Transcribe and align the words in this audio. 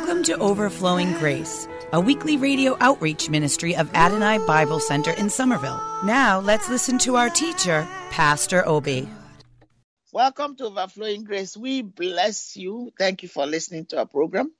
Welcome 0.00 0.22
to 0.24 0.38
Overflowing 0.38 1.12
Grace, 1.18 1.68
a 1.92 2.00
weekly 2.00 2.38
radio 2.38 2.74
outreach 2.80 3.28
ministry 3.28 3.76
of 3.76 3.94
Adonai 3.94 4.38
Bible 4.38 4.80
Center 4.80 5.10
in 5.10 5.28
Somerville. 5.28 5.78
Now 6.04 6.40
let's 6.40 6.70
listen 6.70 6.96
to 7.00 7.16
our 7.16 7.28
teacher, 7.28 7.86
Pastor 8.08 8.66
Obi. 8.66 9.06
Welcome 10.10 10.56
to 10.56 10.64
Overflowing 10.64 11.24
Grace. 11.24 11.54
We 11.54 11.82
bless 11.82 12.56
you. 12.56 12.90
Thank 12.98 13.22
you 13.22 13.28
for 13.28 13.44
listening 13.44 13.84
to 13.86 13.98
our 13.98 14.06
program. 14.06 14.50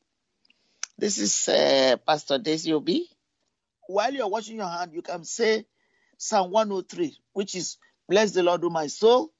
This 0.98 1.16
is 1.16 1.48
uh, 1.48 1.96
Pastor 2.07 2.36
Daisy 2.36 2.75
Obi. 2.75 3.08
While 3.88 4.13
you're 4.13 4.29
washing 4.29 4.57
your 4.57 4.68
hand, 4.68 4.93
you 4.93 5.00
can 5.00 5.25
say 5.25 5.64
Psalm 6.18 6.50
103, 6.50 7.16
which 7.32 7.54
is 7.54 7.79
Bless 8.11 8.32
the 8.32 8.43
Lord, 8.43 8.63
O 8.63 8.68
my 8.68 8.88
soul, 8.88 9.32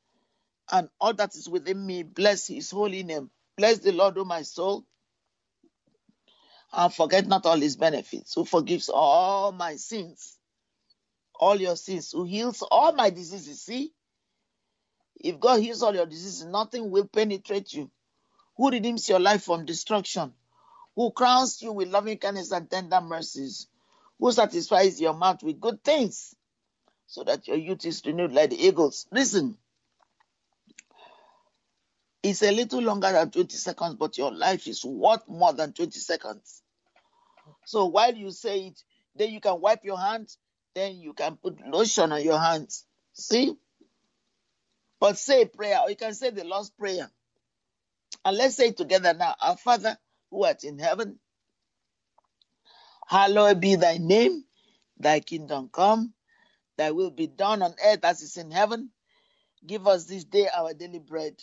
and 0.73 0.89
all 0.99 1.13
that 1.13 1.35
is 1.35 1.47
within 1.47 1.85
me, 1.85 2.05
bless 2.05 2.47
his 2.47 2.71
holy 2.71 3.03
name. 3.03 3.31
Bless 3.59 3.81
the 3.81 3.93
Lord, 3.93 4.17
O 4.17 4.25
my 4.25 4.41
soul, 4.41 4.87
and 6.73 6.93
forget 6.93 7.27
not 7.27 7.47
all 7.47 7.59
his 7.59 7.77
benefits, 7.77 8.35
who 8.35 8.45
forgives 8.45 8.89
all 8.89 9.53
my 9.53 9.77
sins, 9.77 10.39
all 11.39 11.61
your 11.61 11.77
sins, 11.77 12.13
who 12.13 12.25
heals 12.25 12.63
all 12.63 12.93
my 12.93 13.11
diseases. 13.11 13.63
See, 13.63 13.93
if 15.17 15.41
God 15.41 15.61
heals 15.61 15.83
all 15.83 15.95
your 15.95 16.07
diseases, 16.07 16.45
nothing 16.47 16.91
will 16.91 17.07
penetrate 17.07 17.73
you. 17.73 17.91
Who 18.57 18.71
redeems 18.71 19.09
your 19.09 19.21
life 19.21 19.45
from 19.45 19.65
destruction? 19.65 20.33
Who 20.97 21.11
crowns 21.13 21.63
you 21.63 21.73
with 21.73 21.89
loving 21.89 22.19
kindness 22.19 22.53
and 22.53 22.71
tender 22.71 23.01
mercies? 23.01 23.69
Who 24.19 24.33
satisfies 24.33 25.01
your 25.01 25.15
mouth 25.15 25.43
with 25.43 25.61
good 25.61 25.83
things 25.83 26.35
so 27.07 27.25
that 27.25 27.49
your 27.49 27.57
youth 27.57 27.85
is 27.87 28.03
renewed 28.05 28.33
like 28.33 28.51
the 28.51 28.63
eagles? 28.67 29.07
Listen, 29.11 29.57
it's 32.23 32.43
a 32.43 32.53
little 32.53 32.83
longer 32.83 33.11
than 33.13 33.31
20 33.31 33.57
seconds, 33.57 33.95
but 33.95 34.19
your 34.19 34.33
life 34.33 34.67
is 34.67 34.85
worth 34.85 35.27
more 35.29 35.53
than 35.53 35.73
20 35.73 35.99
seconds. 35.99 36.63
So 37.65 37.87
while 37.87 38.15
you 38.15 38.31
say 38.31 38.67
it, 38.67 38.83
then 39.17 39.31
you 39.31 39.41
can 39.41 39.61
wipe 39.61 39.85
your 39.85 39.99
hands, 39.99 40.39
then 40.75 40.97
you 40.97 41.15
can 41.15 41.37
put 41.37 41.67
lotion 41.67 42.13
on 42.13 42.23
your 42.23 42.39
hands. 42.39 42.85
See? 43.13 43.55
But 45.01 45.19
say 45.19 45.47
prayer, 45.47 45.81
or 45.81 45.91
you 45.91 45.97
can 45.97 46.15
say 46.15 46.31
the 46.31 46.45
Lord's 46.45 46.71
Prayer. 46.71 47.11
And 48.25 48.37
let's 48.37 48.57
say 48.57 48.73
together 48.73 49.15
now. 49.15 49.35
Our 49.41 49.57
Father 49.57 49.97
who 50.31 50.45
art 50.45 50.63
in 50.63 50.79
heaven, 50.79 51.19
hallowed 53.09 53.61
be 53.61 53.77
thy 53.77 53.97
name, 53.97 54.45
thy 54.99 55.21
kingdom 55.21 55.71
come, 55.73 56.13
thy 56.77 56.91
will 56.91 57.11
be 57.11 57.27
done 57.27 57.63
on 57.63 57.75
earth 57.85 58.05
as 58.05 58.21
is 58.21 58.37
in 58.37 58.51
heaven. 58.51 58.91
Give 59.67 59.87
us 59.87 60.05
this 60.05 60.25
day 60.25 60.49
our 60.55 60.75
daily 60.75 60.99
bread 60.99 61.43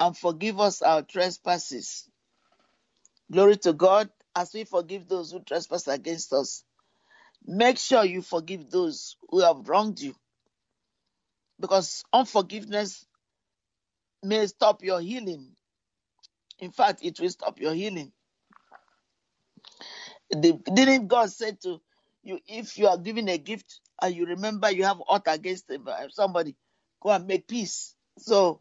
and 0.00 0.16
forgive 0.16 0.60
us 0.60 0.82
our 0.82 1.02
trespasses. 1.02 2.08
Glory 3.30 3.56
to 3.58 3.72
God 3.72 4.10
as 4.34 4.52
we 4.54 4.64
forgive 4.64 5.08
those 5.08 5.32
who 5.32 5.40
trespass 5.40 5.88
against 5.88 6.32
us. 6.32 6.64
Make 7.46 7.78
sure 7.78 8.04
you 8.04 8.22
forgive 8.22 8.70
those 8.70 9.16
who 9.30 9.40
have 9.40 9.68
wronged 9.68 10.00
you 10.00 10.14
because 11.60 12.04
unforgiveness 12.12 13.06
may 14.22 14.46
stop 14.46 14.82
your 14.82 15.00
healing. 15.00 15.52
In 16.58 16.72
fact, 16.72 17.00
it 17.02 17.18
will 17.20 17.30
stop 17.30 17.60
your 17.60 17.74
healing. 17.74 18.12
Didn't 20.30 21.08
God 21.08 21.30
say 21.30 21.52
to 21.62 21.80
you, 22.22 22.38
if 22.46 22.78
you 22.78 22.88
are 22.88 22.98
giving 22.98 23.28
a 23.28 23.38
gift 23.38 23.80
and 24.02 24.14
you 24.14 24.26
remember 24.26 24.70
you 24.70 24.84
have 24.84 25.00
ought 25.08 25.24
against 25.26 25.70
somebody, 26.10 26.56
go 27.00 27.10
and 27.10 27.26
make 27.26 27.48
peace. 27.48 27.94
So 28.18 28.60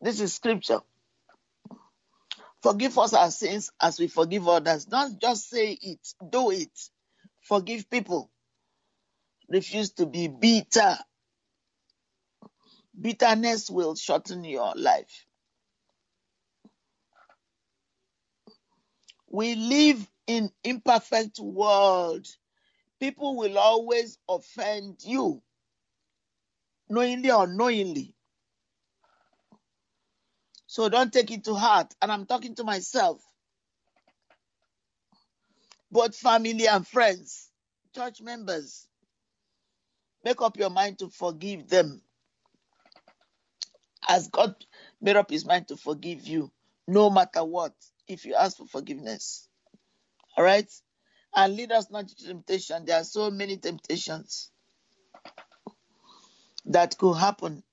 this 0.00 0.20
is 0.20 0.34
scripture. 0.34 0.80
Forgive 2.62 2.98
us 2.98 3.14
our 3.14 3.30
sins 3.30 3.72
as 3.80 4.00
we 4.00 4.08
forgive 4.08 4.48
others. 4.48 4.86
Don't 4.86 5.20
just 5.20 5.48
say 5.50 5.72
it, 5.80 6.00
do 6.30 6.50
it. 6.50 6.70
Forgive 7.42 7.90
people. 7.90 8.30
Refuse 9.48 9.92
to 9.92 10.06
be 10.06 10.28
bitter. 10.28 10.96
Bitterness 13.00 13.70
will 13.70 13.94
shorten 13.96 14.44
your 14.44 14.74
life. 14.76 15.26
We 19.30 19.54
live 19.56 20.08
in 20.26 20.50
imperfect 20.64 21.40
world. 21.40 22.26
People 23.00 23.36
will 23.36 23.58
always 23.58 24.18
offend 24.28 24.98
you, 25.04 25.42
knowingly 26.90 27.30
or 27.30 27.44
unknowingly. 27.44 28.14
So 30.70 30.88
don't 30.88 31.12
take 31.12 31.32
it 31.32 31.42
to 31.46 31.54
heart. 31.56 31.92
And 32.00 32.12
I'm 32.12 32.26
talking 32.26 32.54
to 32.54 32.62
myself. 32.62 33.20
Both 35.90 36.14
family 36.14 36.68
and 36.68 36.86
friends, 36.86 37.50
church 37.92 38.22
members. 38.22 38.86
Make 40.24 40.40
up 40.40 40.56
your 40.56 40.70
mind 40.70 41.00
to 41.00 41.08
forgive 41.08 41.68
them. 41.68 42.00
As 44.08 44.28
God 44.28 44.54
made 45.00 45.16
up 45.16 45.28
his 45.28 45.44
mind 45.44 45.66
to 45.68 45.76
forgive 45.76 46.28
you, 46.28 46.52
no 46.86 47.10
matter 47.10 47.42
what, 47.42 47.72
if 48.06 48.24
you 48.24 48.36
ask 48.36 48.56
for 48.56 48.66
forgiveness. 48.68 49.48
All 50.36 50.44
right? 50.44 50.70
And 51.34 51.56
lead 51.56 51.72
us 51.72 51.90
not 51.90 52.06
to 52.06 52.14
temptation. 52.14 52.84
There 52.84 52.96
are 52.96 53.02
so 53.04 53.28
many 53.28 53.56
temptations 53.56 54.52
that 56.66 56.96
could 56.96 57.14
happen 57.14 57.64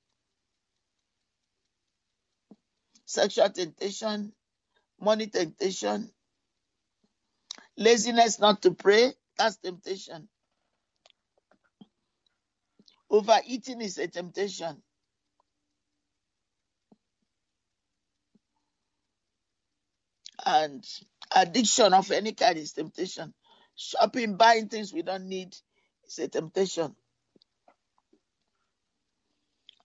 sexual 3.08 3.50
temptation, 3.50 4.34
money 5.02 5.28
temptation, 5.28 6.12
laziness 7.78 8.40
not 8.40 8.62
to 8.62 8.72
pray, 8.74 9.14
that's 9.38 9.58
temptation. 9.58 10.28
Overeating 13.10 13.82
is 13.82 13.98
a 13.98 14.08
temptation. 14.08 14.84
And 20.46 20.86
addiction 21.34 21.94
of 21.94 22.12
any 22.12 22.34
kind 22.34 22.58
is 22.58 22.74
temptation. 22.74 23.34
Shopping, 23.76 24.36
buying 24.36 24.68
things 24.68 24.94
we 24.94 25.02
don't 25.04 25.28
need 25.28 25.56
is 26.06 26.20
a 26.20 26.28
temptation 26.28 26.96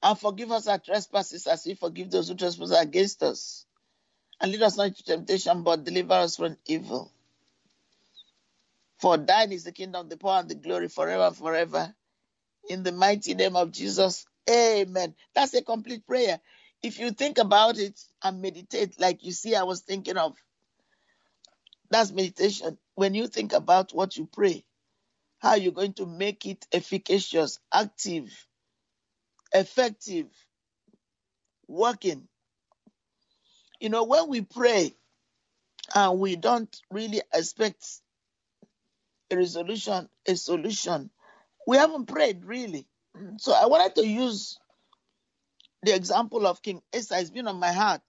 and 0.03 0.19
forgive 0.19 0.51
us 0.51 0.67
our 0.67 0.79
trespasses 0.79 1.47
as 1.47 1.65
we 1.65 1.75
forgive 1.75 2.11
those 2.11 2.29
who 2.29 2.35
trespass 2.35 2.71
against 2.71 3.23
us. 3.23 3.67
And 4.41 4.51
lead 4.51 4.63
us 4.63 4.77
not 4.77 4.89
into 4.89 5.05
temptation, 5.05 5.63
but 5.63 5.85
deliver 5.85 6.15
us 6.15 6.37
from 6.37 6.57
evil. 6.67 7.13
For 8.99 9.17
thine 9.17 9.53
is 9.53 9.65
the 9.65 9.73
kingdom, 9.73 10.09
the 10.09 10.17
power, 10.17 10.41
and 10.41 10.49
the 10.49 10.55
glory 10.55 10.89
forever 10.89 11.25
and 11.25 11.37
forever. 11.37 11.95
In 12.69 12.83
the 12.83 12.93
mighty 12.93 13.35
name 13.35 13.57
of 13.57 13.71
Jesus. 13.73 14.27
Amen. 14.51 15.15
That's 15.35 15.55
a 15.55 15.63
complete 15.63 16.07
prayer. 16.07 16.41
If 16.83 16.99
you 16.99 17.13
think 17.13 17.39
about 17.39 17.79
it 17.79 18.01
and 18.23 18.43
meditate, 18.43 19.01
like 19.01 19.25
you 19.25 19.33
see, 19.33 19.55
I 19.55 19.63
was 19.63 19.81
thinking 19.81 20.17
of, 20.17 20.37
that's 21.91 22.11
meditation. 22.11 22.79
When 22.95 23.15
you 23.15 23.29
think 23.29 23.53
about 23.53 23.93
what 23.93 24.17
you 24.17 24.29
pray, 24.33 24.65
how 25.39 25.55
you're 25.55 25.73
going 25.73 25.95
to 25.95 26.07
make 26.07 26.47
it 26.47 26.67
efficacious, 26.73 27.61
active, 27.73 28.33
effective, 29.55 30.27
working. 31.69 32.29
You 33.81 33.89
know, 33.89 34.05
when 34.05 34.29
we 34.29 34.43
pray 34.43 34.95
and 35.95 36.19
we 36.21 36.37
don't 36.37 36.75
really 36.91 37.22
expect 37.33 37.84
a 39.31 39.37
resolution, 39.37 40.09
a 40.27 40.37
solution, 40.37 41.10
we 41.66 41.77
haven't 41.77 42.07
prayed 42.07 42.45
really. 42.45 42.87
So 43.39 43.53
I 43.53 43.66
wanted 43.66 43.95
to 43.97 44.07
use 44.07 44.59
the 45.83 45.95
example 45.95 46.47
of 46.47 46.63
King 46.63 46.83
Asa. 46.95 47.19
It's 47.19 47.31
been 47.31 47.48
on 47.48 47.59
my 47.59 47.72
heart. 47.72 48.03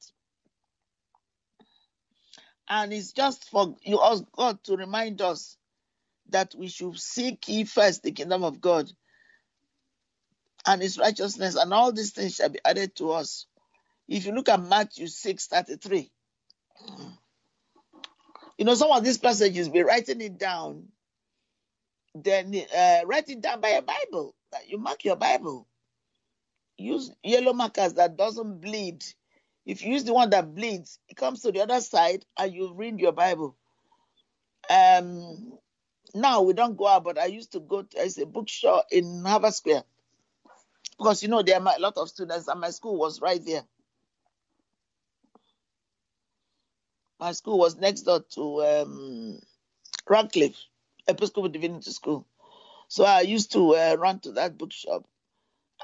And 2.69 2.93
it's 2.93 3.11
just 3.11 3.49
for 3.49 3.75
you 3.83 3.99
ask 4.01 4.23
God 4.35 4.63
to 4.65 4.77
remind 4.77 5.21
us 5.21 5.57
that 6.29 6.55
we 6.55 6.67
should 6.67 6.97
seek 6.97 7.47
ye 7.47 7.65
first 7.65 8.03
the 8.03 8.11
kingdom 8.11 8.43
of 8.43 8.61
God 8.61 8.89
and 10.65 10.81
his 10.81 10.97
righteousness, 10.97 11.55
and 11.55 11.73
all 11.73 11.91
these 11.91 12.11
things 12.11 12.35
shall 12.35 12.49
be 12.49 12.59
added 12.65 12.95
to 12.95 13.11
us. 13.11 13.45
If 14.07 14.25
you 14.25 14.33
look 14.33 14.49
at 14.49 14.61
Matthew 14.61 15.07
6 15.07 15.47
33, 15.47 16.11
you 18.57 18.65
know, 18.65 18.75
some 18.75 18.91
of 18.91 19.03
these 19.03 19.17
passages, 19.17 19.69
be 19.69 19.83
writing 19.83 20.21
it 20.21 20.37
down, 20.37 20.85
then 22.15 22.53
uh, 22.75 23.01
write 23.05 23.29
it 23.29 23.41
down 23.41 23.61
by 23.61 23.69
a 23.69 23.81
Bible. 23.81 24.35
You 24.67 24.77
mark 24.77 25.03
your 25.03 25.15
Bible. 25.15 25.67
Use 26.77 27.11
yellow 27.23 27.53
markers 27.53 27.95
that 27.95 28.17
doesn't 28.17 28.61
bleed. 28.61 29.03
If 29.65 29.83
you 29.83 29.93
use 29.93 30.03
the 30.03 30.13
one 30.13 30.29
that 30.31 30.53
bleeds, 30.53 30.99
it 31.09 31.15
comes 31.15 31.41
to 31.41 31.51
the 31.51 31.61
other 31.61 31.81
side 31.81 32.25
and 32.37 32.53
you 32.53 32.73
read 32.73 32.99
your 32.99 33.13
Bible. 33.13 33.55
Um, 34.69 35.57
now 36.13 36.41
we 36.41 36.53
don't 36.53 36.77
go 36.77 36.87
out, 36.87 37.03
but 37.03 37.17
I 37.17 37.25
used 37.25 37.53
to 37.53 37.59
go 37.59 37.81
to 37.81 37.89
there's 37.95 38.17
a 38.17 38.25
bookshop 38.25 38.87
in 38.91 39.23
Harvard 39.25 39.53
Square 39.53 39.83
because 40.97 41.23
you 41.23 41.29
know 41.29 41.41
there 41.41 41.59
are 41.61 41.75
a 41.75 41.81
lot 41.81 41.97
of 41.97 42.09
students 42.09 42.47
and 42.47 42.59
my 42.61 42.69
school 42.69 42.97
was 42.97 43.21
right 43.21 43.43
there 43.45 43.63
My 47.23 47.31
school 47.31 47.57
was 47.57 47.77
next 47.77 48.01
door 48.01 48.19
to 48.35 48.63
um, 48.65 49.39
Radcliffe 50.09 50.57
Episcopal 51.07 51.47
Divinity 51.47 51.91
School. 51.91 52.27
So 52.89 53.05
I 53.05 53.21
used 53.21 53.53
to 53.53 53.75
uh, 53.75 53.95
run 53.97 54.19
to 54.21 54.33
that 54.33 54.57
bookshop. 54.57 55.05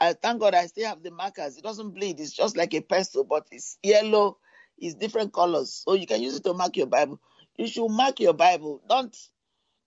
I 0.02 0.14
thank 0.14 0.42
God 0.42 0.54
I 0.54 0.66
still 0.68 0.88
have 0.88 1.02
the 1.02 1.12
markers. 1.12 1.58
It 1.58 1.64
doesn't 1.64 1.92
bleed. 1.92 2.20
It's 2.20 2.34
just 2.34 2.58
like 2.58 2.74
a 2.74 2.82
pencil, 2.82 3.24
but 3.24 3.48
it's 3.52 3.78
yellow. 3.82 4.38
It's 4.78 4.96
different 4.96 5.32
colors, 5.32 5.74
so 5.74 5.94
you 5.94 6.08
can 6.08 6.22
use 6.22 6.36
it 6.36 6.44
to 6.44 6.54
mark 6.54 6.76
your 6.76 6.88
Bible. 6.88 7.22
You 7.58 7.68
should 7.68 7.90
mark 7.90 8.20
your 8.20 8.34
Bible. 8.34 8.82
Don't 8.90 9.16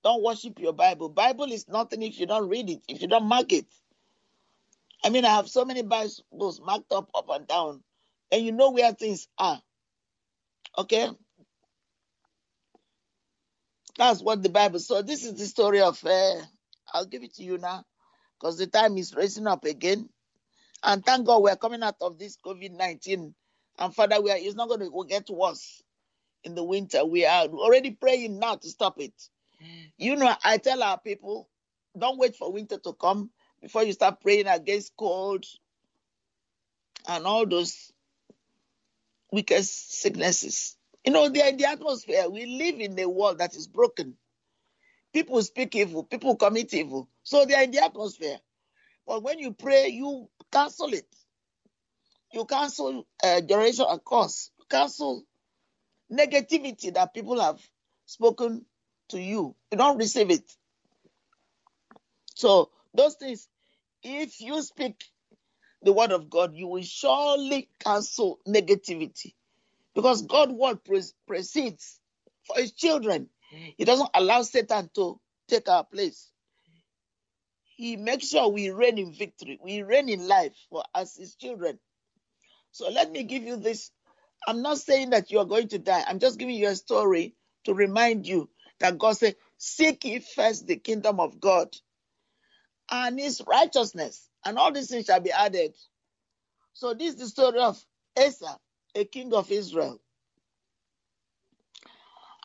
don't 0.04 0.22
worship 0.22 0.58
your 0.58 0.72
Bible. 0.72 1.10
Bible 1.10 1.52
is 1.52 1.68
nothing 1.68 2.02
if 2.02 2.18
you 2.18 2.26
don't 2.26 2.48
read 2.48 2.70
it. 2.70 2.80
If 2.88 3.02
you 3.02 3.08
don't 3.08 3.26
mark 3.26 3.52
it. 3.52 3.66
I 5.04 5.10
mean, 5.10 5.24
I 5.24 5.36
have 5.36 5.48
so 5.48 5.64
many 5.64 5.82
Bibles 5.82 6.22
marked 6.64 6.92
up, 6.92 7.10
up 7.14 7.28
and 7.30 7.46
down, 7.46 7.82
and 8.30 8.44
you 8.44 8.52
know 8.52 8.70
where 8.70 8.92
things 8.92 9.28
are. 9.38 9.60
Okay, 10.78 11.10
that's 13.98 14.22
what 14.22 14.42
the 14.42 14.48
Bible. 14.48 14.78
So 14.78 15.02
this 15.02 15.24
is 15.24 15.34
the 15.34 15.46
story 15.46 15.80
of. 15.80 16.02
Uh, 16.04 16.40
I'll 16.94 17.06
give 17.06 17.22
it 17.22 17.34
to 17.34 17.42
you 17.42 17.58
now, 17.58 17.84
because 18.38 18.58
the 18.58 18.66
time 18.66 18.96
is 18.96 19.14
racing 19.14 19.46
up 19.46 19.64
again. 19.64 20.08
And 20.82 21.04
thank 21.04 21.26
God 21.26 21.42
we're 21.42 21.56
coming 21.56 21.82
out 21.82 21.96
of 22.00 22.18
this 22.18 22.36
COVID 22.44 22.72
nineteen. 22.76 23.34
And 23.78 23.94
Father, 23.94 24.20
we 24.20 24.30
are. 24.30 24.36
It's 24.38 24.54
not 24.54 24.68
going 24.68 24.80
to 24.80 25.06
get 25.08 25.28
worse 25.30 25.82
in 26.44 26.54
the 26.54 26.64
winter. 26.64 27.04
We 27.04 27.24
are 27.24 27.46
already 27.46 27.92
praying 27.92 28.38
now 28.38 28.56
to 28.56 28.68
stop 28.68 29.00
it. 29.00 29.14
You 29.96 30.16
know, 30.16 30.34
I 30.44 30.58
tell 30.58 30.82
our 30.82 30.98
people, 30.98 31.48
don't 31.96 32.18
wait 32.18 32.34
for 32.34 32.52
winter 32.52 32.78
to 32.78 32.92
come 32.94 33.30
before 33.62 33.84
you 33.84 33.92
start 33.92 34.20
praying 34.20 34.48
against 34.48 34.96
cold 34.96 35.46
and 37.08 37.24
all 37.24 37.46
those 37.46 37.92
wicked 39.30 39.64
sicknesses. 39.64 40.76
You 41.04 41.12
know, 41.12 41.28
the, 41.28 41.54
the 41.56 41.64
atmosphere, 41.64 42.28
we 42.28 42.46
live 42.46 42.80
in 42.80 42.98
a 42.98 43.08
world 43.08 43.38
that 43.38 43.54
is 43.56 43.66
broken. 43.66 44.16
People 45.12 45.42
speak 45.42 45.74
evil, 45.76 46.04
people 46.04 46.36
commit 46.36 46.74
evil. 46.74 47.08
So 47.22 47.44
they 47.44 47.54
are 47.54 47.62
in 47.62 47.70
the 47.70 47.84
atmosphere. 47.84 48.38
But 49.06 49.22
when 49.22 49.38
you 49.38 49.52
pray, 49.52 49.88
you 49.88 50.28
cancel 50.52 50.92
it. 50.92 51.06
You 52.32 52.44
cancel 52.46 53.06
uh, 53.22 53.40
generation 53.42 53.84
of 53.88 54.04
curse. 54.04 54.50
You 54.58 54.64
cancel 54.70 55.24
negativity 56.10 56.94
that 56.94 57.14
people 57.14 57.40
have 57.40 57.60
spoken 58.06 58.64
to 59.10 59.20
you. 59.20 59.54
You 59.70 59.78
don't 59.78 59.98
receive 59.98 60.30
it. 60.30 60.50
So 62.34 62.70
those 62.94 63.14
things, 63.14 63.48
if 64.02 64.40
you 64.40 64.62
speak 64.62 65.04
the 65.82 65.92
word 65.92 66.12
of 66.12 66.30
God, 66.30 66.54
you 66.54 66.66
will 66.66 66.82
surely 66.82 67.68
cancel 67.80 68.40
negativity. 68.46 69.34
Because 69.94 70.22
God's 70.22 70.52
word 70.52 70.78
precedes 71.26 72.00
for 72.46 72.56
his 72.56 72.72
children. 72.72 73.28
He 73.76 73.84
doesn't 73.84 74.08
allow 74.14 74.42
Satan 74.42 74.90
to 74.94 75.20
take 75.48 75.68
our 75.68 75.84
place. 75.84 76.30
He 77.76 77.96
makes 77.96 78.28
sure 78.28 78.48
we 78.48 78.70
reign 78.70 78.98
in 78.98 79.12
victory. 79.12 79.58
We 79.62 79.82
reign 79.82 80.08
in 80.08 80.26
life 80.26 80.54
for 80.70 80.84
us, 80.94 81.16
his 81.16 81.34
children. 81.34 81.78
So 82.70 82.90
let 82.90 83.12
me 83.12 83.24
give 83.24 83.42
you 83.42 83.56
this. 83.56 83.90
I'm 84.46 84.62
not 84.62 84.78
saying 84.78 85.10
that 85.10 85.30
you 85.30 85.38
are 85.38 85.44
going 85.44 85.68
to 85.68 85.78
die. 85.78 86.04
I'm 86.06 86.18
just 86.18 86.38
giving 86.38 86.54
you 86.56 86.68
a 86.68 86.74
story 86.74 87.34
to 87.64 87.74
remind 87.74 88.26
you 88.26 88.48
that 88.80 88.98
God 88.98 89.16
said, 89.16 89.36
Seek 89.58 90.04
ye 90.04 90.20
first 90.20 90.66
the 90.66 90.76
kingdom 90.76 91.20
of 91.20 91.40
God 91.40 91.76
and 92.92 93.18
his 93.18 93.42
righteousness, 93.48 94.28
and 94.44 94.58
all 94.58 94.70
these 94.70 94.90
things 94.90 95.06
shall 95.06 95.20
be 95.20 95.32
added. 95.32 95.74
So, 96.74 96.94
this 96.94 97.14
is 97.14 97.20
the 97.20 97.26
story 97.28 97.58
of 97.60 97.82
Asa, 98.18 98.58
a 98.94 99.04
king 99.06 99.34
of 99.34 99.50
Israel. 99.50 99.98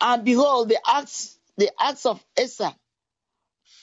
And 0.02 0.24
behold, 0.24 0.70
the 0.70 0.80
acts, 0.88 1.38
the 1.58 1.72
acts 1.80 2.06
of 2.06 2.24
Asa, 2.40 2.76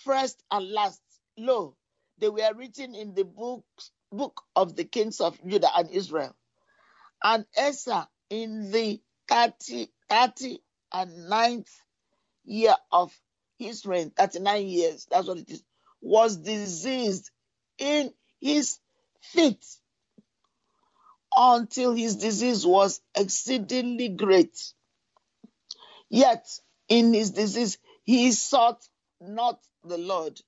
first 0.04 0.42
and 0.50 0.70
last, 0.70 1.02
lo, 1.36 1.76
they 2.18 2.28
were 2.30 2.54
written 2.56 2.94
in 2.94 3.14
the 3.14 3.24
book, 3.24 3.64
book 4.10 4.42
of 4.56 4.74
the 4.76 4.84
kings 4.84 5.20
of 5.20 5.38
Judah 5.46 5.70
and 5.76 5.90
Israel. 5.90 6.34
And 7.22 7.44
Asa, 7.58 8.08
in 8.30 8.70
the 8.70 9.00
30, 9.28 9.88
30 10.08 10.60
and 10.92 11.28
ninth 11.28 11.70
year 12.44 12.76
of 12.92 13.12
his 13.58 13.84
reign, 13.86 14.10
39 14.10 14.66
years, 14.66 15.06
that's 15.10 15.28
what 15.28 15.38
it 15.38 15.50
is, 15.50 15.62
was 16.04 16.38
diseased 16.38 17.30
in 17.78 18.12
his 18.40 18.78
feet 19.22 19.64
until 21.36 21.94
his 21.94 22.16
disease 22.16 22.66
was 22.66 23.00
exceedingly 23.16 24.10
great. 24.10 24.58
Yet 26.10 26.46
in 26.88 27.14
his 27.14 27.32
disease 27.32 27.78
he 28.04 28.32
sought 28.32 28.86
not 29.20 29.60
the 29.84 29.98
Lord, 29.98 30.40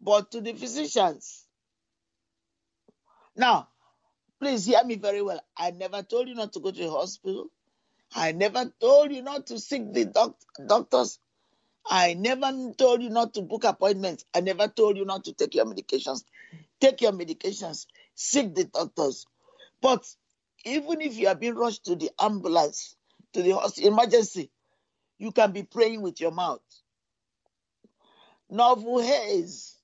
but 0.00 0.32
to 0.32 0.40
the 0.42 0.54
physicians. 0.54 1.46
Now, 3.36 3.68
please 4.40 4.66
hear 4.66 4.84
me 4.84 4.96
very 4.96 5.22
well. 5.22 5.42
I 5.56 5.72
never 5.72 6.02
told 6.02 6.28
you 6.28 6.34
not 6.34 6.52
to 6.54 6.60
go 6.60 6.70
to 6.72 6.78
the 6.80 6.90
hospital. 6.90 7.46
I 8.14 8.32
never 8.32 8.72
told 8.80 9.12
you 9.12 9.22
not 9.22 9.48
to 9.48 9.58
seek 9.60 9.92
the 9.92 10.06
doc- 10.06 10.38
doctors 10.66 11.18
I 11.88 12.14
never 12.14 12.52
told 12.76 13.02
you 13.02 13.10
not 13.10 13.34
to 13.34 13.42
book 13.42 13.64
appointments. 13.64 14.24
I 14.34 14.40
never 14.40 14.68
told 14.68 14.96
you 14.96 15.04
not 15.04 15.24
to 15.24 15.32
take 15.32 15.54
your 15.54 15.64
medications. 15.66 16.24
Take 16.80 17.00
your 17.00 17.12
medications. 17.12 17.86
Seek 18.14 18.54
the 18.54 18.64
doctors. 18.64 19.26
But 19.80 20.06
even 20.64 21.00
if 21.00 21.16
you 21.16 21.28
are 21.28 21.34
being 21.34 21.54
rushed 21.54 21.84
to 21.86 21.96
the 21.96 22.10
ambulance, 22.20 22.96
to 23.32 23.42
the 23.42 23.52
hospital, 23.52 23.92
emergency, 23.92 24.50
you 25.18 25.32
can 25.32 25.52
be 25.52 25.62
praying 25.62 26.02
with 26.02 26.20
your 26.20 26.30
mouth. 26.30 26.60
Norvel 28.52 29.04
Hayes 29.04 29.76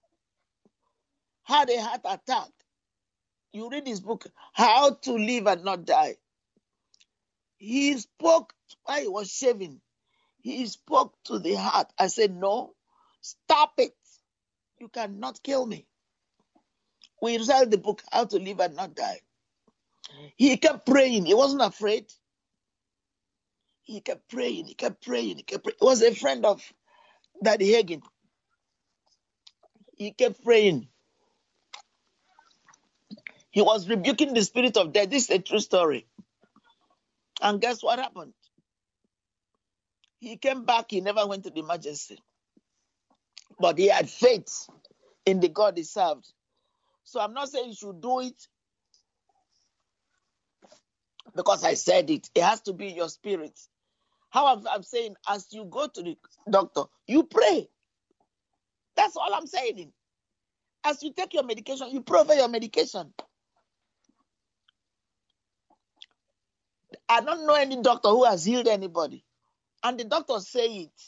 had 1.44 1.70
a 1.70 1.81
heart 1.81 2.00
attack. 2.04 2.50
You 3.52 3.70
read 3.70 3.87
his 3.87 4.00
book, 4.00 4.26
How 4.52 4.90
to 4.90 5.12
Live 5.12 5.46
and 5.46 5.64
Not 5.64 5.84
Die. 5.84 6.16
He 7.58 7.96
spoke 7.99 8.52
while 8.84 9.00
he 9.00 9.08
was 9.08 9.31
shaving 9.31 9.81
he 10.52 10.66
spoke 10.66 11.14
to 11.25 11.38
the 11.38 11.54
heart. 11.54 11.93
I 11.98 12.08
said, 12.08 12.35
No, 12.37 12.75
stop 13.21 13.75
it. 13.78 13.94
You 14.80 14.88
cannot 14.88 15.42
kill 15.42 15.66
me. 15.66 15.87
We 17.23 17.38
read 17.38 17.71
the 17.71 17.78
book, 17.78 18.02
How 18.12 18.26
to 18.26 18.38
Live 18.38 18.61
and 18.61 18.76
Not 18.76 18.94
Die. 18.94 19.21
He 20.37 20.56
kept 20.56 20.87
praying. 20.87 21.26
He 21.26 21.35
wasn't 21.35 21.62
afraid. 21.62 22.12
He 23.82 24.00
kept 24.00 24.28
praying. 24.30 24.66
He 24.66 24.75
kept 24.75 25.04
praying. 25.04 25.37
He 25.38 25.42
kept 25.42 25.64
praying. 25.64 25.78
He 25.80 25.87
was 25.87 26.02
a 26.02 26.14
friend 26.14 26.44
of 26.47 26.62
Daddy 27.42 27.73
Hagin. 27.73 28.02
He 29.97 30.12
kept 30.12 30.44
praying. 30.44 30.88
He 33.50 33.62
was 33.62 33.88
rebuking 33.88 34.35
the 34.35 34.44
spirit 34.44 34.76
of 34.76 34.92
death. 34.92 35.11
This 35.11 35.25
is 35.25 35.30
a 35.30 35.38
true 35.40 35.61
story. 35.61 36.06
And 37.42 37.61
guess 37.61 37.82
what 37.82 37.99
happened? 37.99 38.35
He 40.20 40.37
came 40.37 40.64
back, 40.64 40.87
he 40.90 41.00
never 41.00 41.26
went 41.26 41.44
to 41.44 41.50
the 41.50 41.61
emergency. 41.61 42.18
But 43.61 43.78
he 43.78 43.88
had 43.88 44.08
faith 44.11 44.68
in 45.26 45.40
the 45.40 45.49
God 45.49 45.76
he 45.76 45.85
served. 45.85 46.32
So 47.04 47.20
I'm 47.20 47.35
not 47.35 47.49
saying 47.50 47.70
you 47.70 47.75
should 47.76 48.00
do 48.00 48.20
it 48.20 48.37
because 51.37 51.64
I 51.64 51.75
said 51.75 52.11
it. 52.11 52.30
It 52.35 52.42
has 52.42 52.61
to 52.62 52.73
be 52.73 52.88
your 52.88 53.08
spirit. 53.08 53.58
How 54.30 54.46
I'm, 54.56 54.66
I'm 54.68 54.82
saying, 54.82 55.16
as 55.28 55.49
you 55.52 55.66
go 55.66 55.88
to 55.88 56.02
the 56.02 56.16
doctor, 56.50 56.85
you 57.06 57.25
pray. 57.25 57.68
That's 58.96 59.16
all 59.16 59.35
I'm 59.35 59.46
saying. 59.46 59.92
As 60.85 61.02
you 61.02 61.12
take 61.12 61.35
your 61.35 61.44
medication, 61.44 61.88
you 61.90 62.02
pray 62.02 62.20
over 62.20 62.35
your 62.35 62.49
medication. 62.49 63.12
I 67.08 67.20
don't 67.23 67.46
know 67.46 67.54
any 67.54 67.82
doctor 67.82 68.08
who 68.11 68.25
has 68.25 68.44
healed 68.44 68.68
anybody 68.68 69.25
and 69.85 69.99
the 70.00 70.04
doctors 70.04 70.49
say 70.50 70.66
it, 70.66 71.02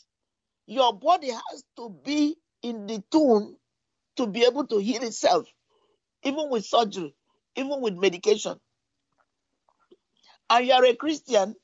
your 0.66 0.92
body 0.94 1.30
has 1.30 1.64
to 1.76 1.90
be 2.04 2.36
in 2.62 2.86
the 2.86 3.02
tune 3.10 3.56
to 4.16 4.26
be 4.26 4.44
able 4.44 4.66
to 4.68 4.78
heal 4.78 5.02
itself, 5.02 5.46
even 6.24 6.50
with 6.50 6.64
surgery, 6.66 7.14
even 7.56 7.80
with 7.80 7.94
medication. 7.96 8.58
And 10.50 10.66
you're 10.66 10.84
a 10.84 10.94
Christian, 10.96 11.54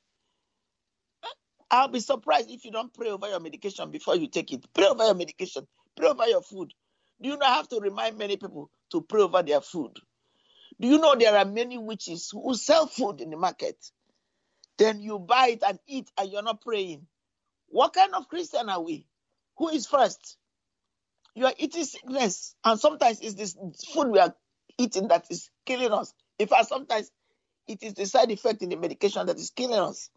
I'll 1.71 1.89
be 1.89 2.01
surprised 2.01 2.51
if 2.51 2.65
you 2.65 2.73
don't 2.73 2.95
pray 2.95 3.11
over 3.11 3.29
your 3.29 3.41
medication 3.41 3.91
before 3.91 4.17
you 4.17 4.29
take 4.29 4.53
it. 4.53 4.65
Pray 4.75 4.87
over 4.87 5.05
your 5.05 5.15
medication, 5.15 5.67
pray 5.97 6.09
over 6.09 6.27
your 6.27 6.43
food. 6.43 6.73
Do 7.23 7.31
you 7.31 7.37
not 7.39 7.57
have 7.57 7.69
to 7.71 7.81
remind 7.81 8.19
many 8.19 8.37
people 8.37 8.71
to 8.93 9.03
pray 9.03 9.23
over 9.23 9.43
their 9.43 9.61
food? 9.61 9.93
Do 10.81 10.89
you 10.89 10.99
know 10.99 11.15
there 11.17 11.37
are 11.37 11.45
many 11.45 11.79
witches 11.79 12.31
who 12.33 12.55
sell 12.55 12.87
food 12.87 13.21
in 13.21 13.31
the 13.31 13.37
market? 13.37 13.77
Then 14.79 15.01
you 15.01 15.19
buy 15.19 15.49
it 15.49 15.63
and 15.67 15.79
eat 15.87 16.11
and 16.19 16.31
you're 16.31 16.43
not 16.43 16.63
praying. 16.63 17.07
What 17.69 17.93
kind 17.93 18.15
of 18.15 18.29
Christian 18.29 18.69
are 18.69 18.83
we? 18.83 19.07
Who 19.59 19.69
is 19.69 19.87
first? 19.87 20.37
You 21.35 21.47
are 21.47 21.55
eating 21.59 21.85
sickness, 21.85 22.55
and 22.65 22.79
sometimes 22.79 23.21
it's 23.21 23.35
this 23.35 23.57
food 23.93 24.09
we 24.09 24.21
are 24.21 24.35
eating 24.79 25.09
that 25.09 25.27
is 25.31 25.51
killing 25.67 25.93
us. 25.93 26.15
In 26.39 26.47
fact, 26.47 26.69
sometimes 26.69 27.11
it 27.67 27.83
is 27.83 27.95
the 27.95 28.07
side 28.07 28.31
effect 28.31 28.63
in 28.63 28.69
the 28.69 28.77
medication 28.77 29.27
that 29.27 29.37
is 29.37 29.51
killing 29.51 29.79
us. 29.79 30.11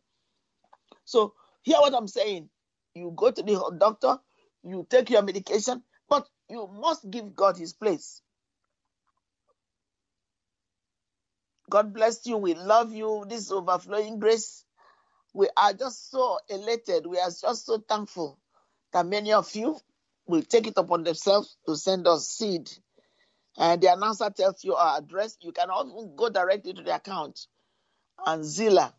So, 1.06 1.34
hear 1.64 1.78
what 1.78 1.94
I'm 1.96 2.08
saying. 2.08 2.50
You 2.94 3.14
go 3.16 3.32
to 3.32 3.42
the 3.42 3.78
doctor, 3.80 4.20
you 4.64 4.86
take 4.90 5.10
your 5.10 5.22
medication, 5.24 5.84
but 6.10 6.28
you 6.50 6.68
must 6.68 7.10
give 7.10 7.36
God 7.36 7.58
his 7.58 7.74
place. 7.74 8.22
God 11.69 11.93
bless 11.93 12.25
you. 12.25 12.38
We 12.38 12.53
love 12.55 12.93
you. 12.93 13.25
This 13.27 13.51
overflowing 13.51 14.19
grace. 14.19 14.65
We 15.33 15.50
are 15.57 15.74
just 15.74 16.12
so 16.12 16.39
elated. 16.50 17.07
We 17.07 17.19
are 17.19 17.29
just 17.29 17.65
so 17.65 17.79
thankful 17.79 18.39
that 18.93 19.05
many 19.05 19.33
of 19.33 19.53
you 19.55 19.77
will 20.27 20.43
take 20.43 20.67
it 20.67 20.75
upon 20.77 21.03
themselves 21.03 21.57
to 21.67 21.75
send 21.75 22.07
us 22.07 22.27
seed. 22.29 22.71
And 23.57 23.81
the 23.81 23.93
announcer 23.93 24.29
tells 24.29 24.63
you 24.63 24.75
our 24.75 25.00
address. 25.00 25.38
You 25.41 25.51
can 25.51 25.69
also 25.69 26.07
go 26.15 26.29
directly 26.29 26.74
to 26.74 26.83
the 26.83 26.95
account 26.95 27.39
and 28.25 28.43
Zelle, 28.43 28.93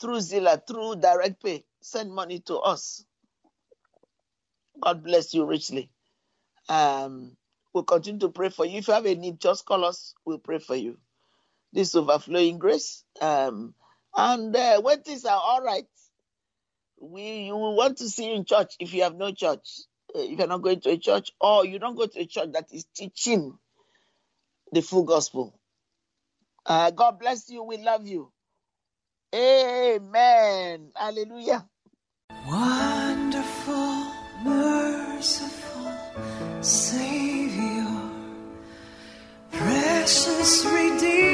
through 0.00 0.18
Zelle, 0.18 0.66
through 0.66 0.96
direct 0.96 1.42
pay, 1.42 1.64
send 1.82 2.12
money 2.12 2.40
to 2.40 2.58
us. 2.58 3.04
God 4.80 5.04
bless 5.04 5.34
you 5.34 5.44
richly. 5.46 5.90
Um, 6.68 7.36
we'll 7.74 7.84
continue 7.84 8.20
to 8.20 8.30
pray 8.30 8.50
for 8.50 8.66
you. 8.66 8.78
If 8.78 8.88
you 8.88 8.94
have 8.94 9.06
a 9.06 9.14
need, 9.14 9.40
just 9.40 9.66
call 9.66 9.84
us. 9.84 10.14
We'll 10.24 10.38
pray 10.38 10.58
for 10.58 10.76
you. 10.76 10.98
This 11.74 11.96
overflowing 11.96 12.58
grace. 12.58 13.04
Um, 13.20 13.74
and 14.16 14.54
uh, 14.54 14.80
when 14.80 15.02
things 15.02 15.24
are 15.24 15.40
all 15.42 15.60
right, 15.60 15.86
we 17.00 17.46
you 17.46 17.56
will 17.56 17.74
want 17.74 17.98
to 17.98 18.08
see 18.08 18.28
you 18.28 18.34
in 18.36 18.44
church 18.44 18.74
if 18.78 18.94
you 18.94 19.02
have 19.02 19.16
no 19.16 19.32
church. 19.32 19.68
Uh, 20.14 20.20
if 20.20 20.38
you're 20.38 20.46
not 20.46 20.62
going 20.62 20.80
to 20.82 20.90
a 20.90 20.96
church, 20.96 21.32
or 21.40 21.66
you 21.66 21.80
don't 21.80 21.96
go 21.96 22.06
to 22.06 22.20
a 22.20 22.26
church 22.26 22.50
that 22.52 22.68
is 22.72 22.86
teaching 22.94 23.58
the 24.70 24.82
full 24.82 25.02
gospel. 25.02 25.58
Uh, 26.64 26.92
God 26.92 27.18
bless 27.18 27.50
you. 27.50 27.64
We 27.64 27.78
love 27.78 28.06
you. 28.06 28.30
Amen. 29.34 30.92
Hallelujah. 30.94 31.68
Wonderful, 32.46 34.12
merciful 34.44 35.92
Savior, 36.60 38.10
precious 39.50 40.64
Redeemer 40.64 41.33